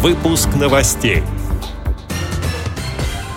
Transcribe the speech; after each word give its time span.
Выпуск 0.00 0.50
новостей. 0.54 1.24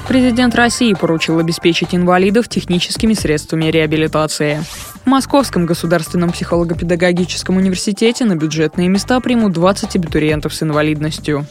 Президент 0.08 0.54
России 0.54 0.94
поручил 0.94 1.40
обеспечить 1.40 1.96
инвалидов 1.96 2.48
техническими 2.50 3.16
средствами 3.16 3.66
реабилитации. 3.66 4.64
В 5.04 5.08
Московском 5.08 5.66
государственном 5.66 6.32
психолого-педагогическом 6.32 7.58
университете 7.58 8.26
на 8.26 8.36
бюджетные 8.36 8.90
места 8.90 9.20
примут 9.22 9.54
20 9.54 9.96
абитуриентов 9.96 10.54
с 10.54 10.62
инвалидностью. 10.62 11.48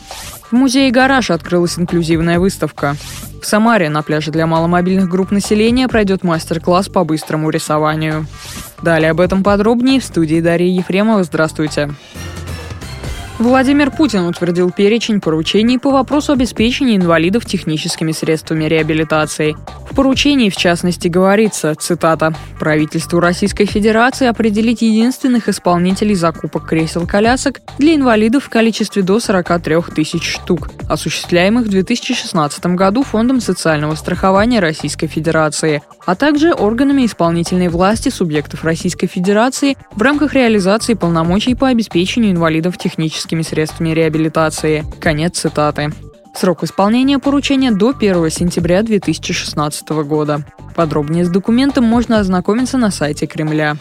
В 0.48 0.52
музее 0.52 0.92
«Гараж» 0.92 1.32
открылась 1.32 1.76
инклюзивная 1.76 2.38
выставка. 2.38 2.94
В 3.42 3.46
Самаре 3.46 3.88
на 3.88 4.02
пляже 4.02 4.30
для 4.30 4.46
маломобильных 4.46 5.08
групп 5.08 5.32
населения 5.32 5.88
пройдет 5.88 6.22
мастер-класс 6.22 6.88
по 6.88 7.02
быстрому 7.02 7.50
рисованию. 7.50 8.26
Далее 8.80 9.10
об 9.10 9.18
этом 9.18 9.42
подробнее 9.42 9.98
в 9.98 10.04
студии 10.04 10.40
Дарьи 10.40 10.70
Ефремова. 10.70 11.24
Здравствуйте. 11.24 11.90
Владимир 13.40 13.90
Путин 13.90 14.26
утвердил 14.26 14.70
перечень 14.70 15.18
поручений 15.18 15.78
по 15.78 15.90
вопросу 15.90 16.32
обеспечения 16.32 16.96
инвалидов 16.96 17.46
техническими 17.46 18.12
средствами 18.12 18.64
реабилитации. 18.64 19.56
В 19.90 19.94
поручении, 19.94 20.50
в 20.50 20.56
частности, 20.56 21.08
говорится, 21.08 21.74
цитата, 21.74 22.34
«Правительству 22.58 23.18
Российской 23.18 23.64
Федерации 23.64 24.26
определить 24.26 24.82
единственных 24.82 25.48
исполнителей 25.48 26.14
закупок 26.14 26.68
кресел-колясок 26.68 27.62
для 27.78 27.94
инвалидов 27.94 28.44
в 28.44 28.50
количестве 28.50 29.00
до 29.00 29.18
43 29.18 29.76
тысяч 29.96 30.34
штук, 30.34 30.68
осуществляемых 30.86 31.64
в 31.64 31.70
2016 31.70 32.66
году 32.76 33.02
Фондом 33.02 33.40
социального 33.40 33.94
страхования 33.94 34.60
Российской 34.60 35.06
Федерации, 35.06 35.82
а 36.04 36.14
также 36.14 36.52
органами 36.52 37.06
исполнительной 37.06 37.68
власти 37.68 38.10
субъектов 38.10 38.64
Российской 38.64 39.06
Федерации 39.06 39.78
в 39.96 40.02
рамках 40.02 40.34
реализации 40.34 40.92
полномочий 40.92 41.54
по 41.54 41.68
обеспечению 41.68 42.32
инвалидов 42.32 42.76
техническими 42.76 43.29
медицинскими 43.30 43.42
средствами 43.42 43.90
реабилитации. 43.90 44.84
Конец 45.00 45.38
цитаты. 45.38 45.92
Срок 46.34 46.62
исполнения 46.64 47.18
поручения 47.18 47.70
до 47.70 47.90
1 47.90 48.30
сентября 48.30 48.82
2016 48.82 49.88
года. 50.04 50.44
Подробнее 50.74 51.24
с 51.24 51.28
документом 51.28 51.84
можно 51.84 52.20
ознакомиться 52.20 52.78
на 52.78 52.90
сайте 52.90 53.26
Кремля. 53.26 53.76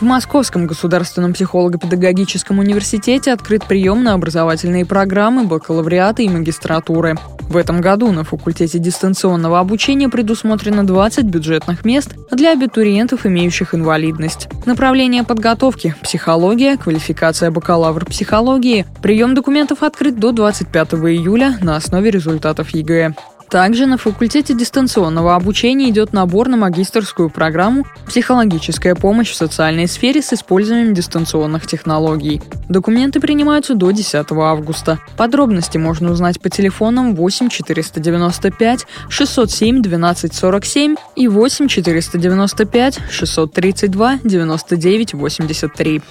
В 0.00 0.04
Московском 0.04 0.66
государственном 0.66 1.34
психолого-педагогическом 1.34 2.58
университете 2.58 3.32
открыт 3.32 3.64
прием 3.66 4.02
на 4.02 4.14
образовательные 4.14 4.86
программы 4.86 5.44
бакалавриата 5.44 6.22
и 6.22 6.28
магистратуры. 6.28 7.16
В 7.50 7.56
этом 7.56 7.80
году 7.80 8.12
на 8.12 8.22
факультете 8.22 8.78
дистанционного 8.78 9.58
обучения 9.58 10.08
предусмотрено 10.08 10.86
20 10.86 11.24
бюджетных 11.24 11.84
мест 11.84 12.14
для 12.30 12.52
абитуриентов, 12.52 13.26
имеющих 13.26 13.74
инвалидность. 13.74 14.48
Направление 14.66 15.24
подготовки– 15.24 15.96
психология, 16.02 16.76
квалификация 16.76 17.50
бакалавр 17.50 18.04
психологии. 18.04 18.86
Прием 19.02 19.34
документов 19.34 19.82
открыт 19.82 20.16
до 20.16 20.30
25 20.30 20.94
июля 20.94 21.58
на 21.60 21.74
основе 21.74 22.12
результатов 22.12 22.70
ЕГЭ. 22.70 23.16
Также 23.50 23.86
на 23.86 23.98
факультете 23.98 24.54
дистанционного 24.54 25.34
обучения 25.34 25.90
идет 25.90 26.12
набор 26.12 26.48
на 26.48 26.56
магистрскую 26.56 27.30
программу 27.30 27.84
«Психологическая 28.06 28.94
помощь 28.94 29.30
в 29.30 29.34
социальной 29.34 29.88
сфере 29.88 30.22
с 30.22 30.32
использованием 30.32 30.94
дистанционных 30.94 31.66
технологий». 31.66 32.40
Документы 32.68 33.18
принимаются 33.18 33.74
до 33.74 33.90
10 33.90 34.26
августа. 34.30 35.00
Подробности 35.16 35.78
можно 35.78 36.12
узнать 36.12 36.40
по 36.40 36.48
телефонам 36.48 37.16
8 37.16 37.48
495 37.48 38.86
607 39.08 39.82
12 39.82 40.32
47 40.32 40.94
и 41.16 41.26
8 41.26 41.66
495 41.66 43.00
632 43.10 44.18
99 44.22 45.14
83. 45.14 46.02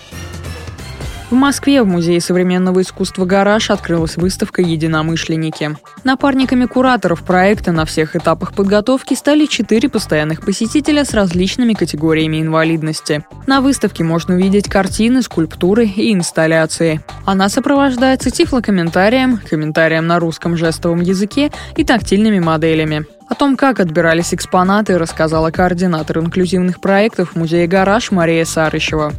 В 1.30 1.34
Москве 1.36 1.84
в 1.84 1.86
Музее 1.88 2.20
современного 2.22 2.82
искусства 2.82 3.24
«Гараж» 3.24 3.70
открылась 3.70 4.18
выставка 4.18 4.64
«Единомышленники». 4.64 5.78
Напарниками 6.04 6.66
кураторов 6.66 7.24
проекта 7.24 7.72
на 7.72 7.86
всех 7.86 8.16
этапах 8.16 8.56
подготовки 8.56 9.14
стали 9.14 9.46
четыре 9.46 9.90
постоянных 9.90 10.42
посетителя 10.42 11.06
с 11.06 11.14
различными 11.14 11.74
категориями 11.74 12.42
инвалидности. 12.42 13.24
На 13.46 13.62
выставке 13.62 14.04
можно 14.04 14.34
увидеть 14.34 14.68
картины, 14.70 15.22
скульптуры 15.22 15.86
и 15.86 16.12
инсталляции. 16.14 17.02
Она 17.28 17.48
сопровождается 17.48 18.32
тифлокомментарием, 18.32 19.40
комментарием 19.48 20.08
на 20.08 20.18
русском 20.18 20.58
жестовом 20.58 21.02
языке 21.02 21.52
и 21.78 21.84
тактильными 21.84 22.40
моделями. 22.40 23.06
О 23.28 23.36
том, 23.36 23.56
как 23.56 23.80
отбирались 23.80 24.34
экспонаты, 24.34 24.98
рассказала 24.98 25.52
координатор 25.52 26.18
инклюзивных 26.18 26.82
проектов 26.82 27.36
музея 27.36 27.68
«Гараж» 27.68 28.10
Мария 28.10 28.46
Сарычева 28.46 29.14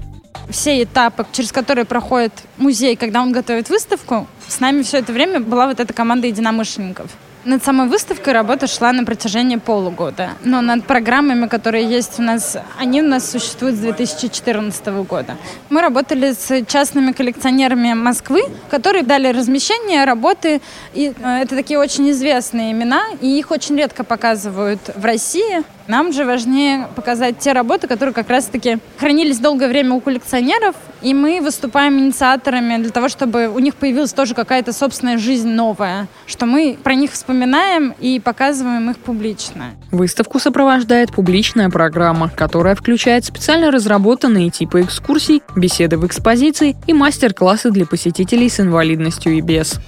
все 0.50 0.83
этапы, 0.83 1.27
через 1.33 1.53
которые 1.53 1.84
проходит 1.84 2.33
музей, 2.56 2.97
когда 2.97 3.22
он 3.22 3.33
готовит 3.33 3.69
выставку, 3.69 4.27
с 4.49 4.61
нами 4.61 4.83
все 4.83 4.99
это 4.99 5.12
время 5.12 5.41
была 5.41 5.66
вот 5.66 5.81
эта 5.81 5.93
команда 5.93 6.27
единомышленников. 6.27 7.11
Над 7.43 7.65
самой 7.65 7.89
выставкой 7.89 8.34
работа 8.34 8.67
шла 8.67 8.93
на 8.93 9.05
протяжении 9.05 9.56
полугода. 9.56 10.33
Но 10.45 10.61
над 10.61 10.84
программами, 10.84 11.47
которые 11.47 11.89
есть 11.89 12.19
у 12.19 12.23
нас, 12.23 12.59
они 12.78 13.01
у 13.01 13.06
нас 13.06 13.31
существуют 13.31 13.77
с 13.77 13.78
2014 13.78 14.87
года. 15.09 15.37
Мы 15.71 15.81
работали 15.81 16.33
с 16.33 16.67
частными 16.67 17.12
коллекционерами 17.12 17.95
Москвы, 17.95 18.43
которые 18.69 19.05
дали 19.05 19.28
размещение 19.28 20.05
работы. 20.05 20.61
И 20.93 21.15
э, 21.19 21.43
это 21.43 21.56
такие 21.56 21.78
очень 21.78 22.11
известные 22.11 22.73
имена, 22.73 23.05
и 23.23 23.39
их 23.39 23.51
очень 23.51 23.75
редко 23.75 24.05
показывают 24.05 24.81
в 24.95 25.03
России. 25.03 25.62
Нам 25.87 26.12
же 26.12 26.27
важнее 26.27 26.89
показать 26.95 27.39
те 27.39 27.53
работы, 27.53 27.89
которые 27.89 28.15
как 28.15 28.28
раз-таки 28.28 28.78
хранились 28.99 29.39
долгое 29.39 29.69
время 29.69 29.95
у 29.95 30.01
коллекционеров, 30.01 30.77
и 31.03 31.15
мы 31.15 31.41
выступаем 31.41 31.99
инициаторами 31.99 32.78
для 32.83 32.91
того, 32.91 33.09
чтобы 33.09 33.49
у 33.49 33.59
них 33.59 33.75
появилась 33.75 34.12
тоже 34.12 34.34
какая-то 34.34 34.72
собственная 34.72 35.19
жизнь 35.19 35.49
новая, 35.49 36.09
что 36.27 36.47
мы 36.47 36.78
про 36.83 36.94
них 36.94 37.12
вспоминаем 37.12 37.94
и 38.00 38.21
показываем 38.21 38.91
их 38.91 38.99
публично. 38.99 39.71
Выставку 39.91 40.39
сопровождает 40.39 41.12
публичная 41.12 41.71
программа, 41.71 42.28
которая 42.28 42.75
включает 42.75 43.25
специально 43.25 43.71
разработанные 43.71 44.50
типы 44.50 44.83
экскурсий, 44.83 45.43
беседы 45.56 45.99
в 45.99 46.06
экспозиции 46.06 46.77
и 46.87 46.93
мастер-классы 46.93 47.71
для 47.71 47.87
посетителей 47.87 48.49
с 48.49 48.60
инвалидностью 48.60 49.33
и 49.33 49.41
без. 49.41 49.81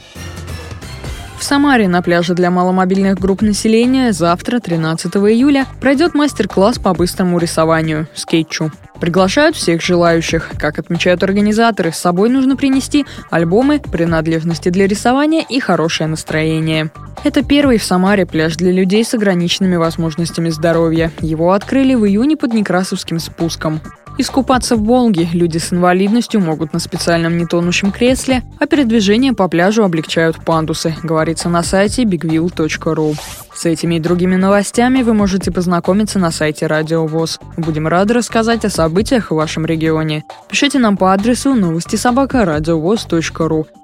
В 1.42 1.44
Самаре 1.44 1.88
на 1.88 2.03
пляже 2.03 2.34
для 2.34 2.53
маломобильных 2.53 3.19
групп 3.19 3.42
населения 3.42 4.12
завтра, 4.12 4.60
13 4.60 5.12
июля, 5.16 5.66
пройдет 5.80 6.14
мастер-класс 6.14 6.78
по 6.78 6.94
быстрому 6.94 7.36
рисованию– 7.41 8.06
скетчу. 8.14 8.70
Приглашают 9.00 9.56
всех 9.56 9.82
желающих. 9.82 10.53
Как 10.56 10.78
отмечают 10.78 11.25
организаторы, 11.25 11.91
с 11.91 11.97
собой 11.97 12.28
нужно 12.28 12.54
принести 12.54 13.06
альбомы, 13.28 13.80
принадлежности 13.80 14.69
для 14.69 14.86
рисования 14.86 15.44
и 15.48 15.58
хорошее 15.58 16.08
настроение. 16.08 16.92
Это 17.25 17.42
первый 17.42 17.78
в 17.78 17.84
Самаре 17.84 18.24
пляж 18.24 18.54
для 18.54 18.70
людей 18.70 19.04
с 19.04 19.12
ограниченными 19.12 19.74
возможностями 19.74 20.48
здоровья. 20.48 21.10
Его 21.20 21.54
открыли 21.54 21.97
в 21.97 22.06
июне 22.06 22.36
под 22.36 22.54
Некрасовским 22.54 23.19
спуском. 23.19 23.80
Искупаться 24.19 24.77
в 24.77 24.84
Волге 24.84 25.28
люди 25.33 25.59
с 25.59 25.73
инвалидностью 25.73 26.41
могут 26.41 26.73
на 26.73 26.78
специальном 26.78 27.39
нетонущем 27.39 27.91
кресле, 27.93 28.43
а 28.59 28.67
передвижение 28.67 29.33
по 29.33 29.49
пляжу 29.49 29.84
облегчают 29.84 30.45
пандусы, 30.45 30.95
говорится 31.03 31.49
на 31.49 31.62
сайте 31.62 32.03
bigville.ru. 32.05 33.17
С 33.55 33.67
этими 33.67 33.97
и 33.97 34.01
другими 34.01 34.37
новостями 34.37 35.03
вы 35.03 35.15
можете 35.15 35.51
познакомиться 35.51 36.19
на 36.19 36.31
сайте 36.31 36.67
Радио 36.67 37.06
ВОЗ. 37.06 37.39
Будем 37.56 37.87
рады 37.87 38.15
рассказать 38.15 38.65
о 38.65 38.71
событиях 38.71 39.31
в 39.31 39.34
вашем 39.34 39.67
регионе. 39.67 40.25
Пишите 40.49 40.78
нам 40.78 40.97
по 40.97 41.12
адресу 41.12 41.55
новости 41.55 41.97
собака. 41.97 42.45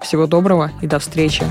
Всего 0.03 0.27
доброго 0.27 0.71
и 0.81 0.87
до 0.87 0.99
встречи. 0.99 1.45